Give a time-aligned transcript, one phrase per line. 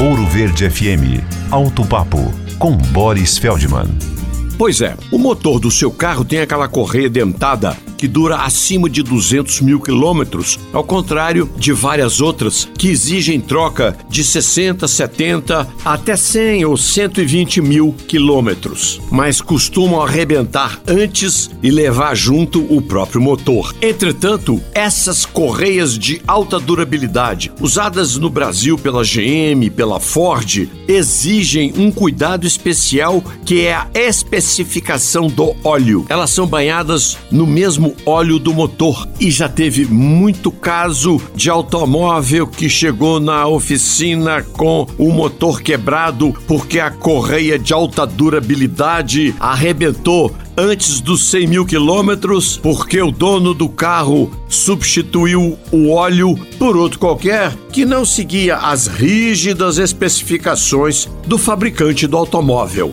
[0.00, 1.22] Ouro Verde FM.
[1.50, 3.84] Alto Papo com Boris Feldman.
[4.56, 9.02] Pois é, o motor do seu carro tem aquela correia dentada que dura acima de
[9.02, 16.16] 200 mil quilômetros, ao contrário de várias outras que exigem troca de 60, 70 até
[16.16, 23.74] 100 ou 120 mil quilômetros, mas costumam arrebentar antes e levar junto o próprio motor.
[23.82, 31.90] Entretanto, essas correias de alta durabilidade, usadas no Brasil pela GM, pela Ford, exigem um
[31.90, 36.06] cuidado especial que é a especificação do óleo.
[36.08, 39.08] Elas são banhadas no mesmo óleo do motor.
[39.18, 46.34] E já teve muito caso de automóvel que chegou na oficina com o motor quebrado
[46.46, 53.54] porque a correia de alta durabilidade arrebentou antes dos 100 mil quilômetros, porque o dono
[53.54, 61.38] do carro substituiu o óleo por outro qualquer que não seguia as rígidas especificações do
[61.38, 62.92] fabricante do automóvel.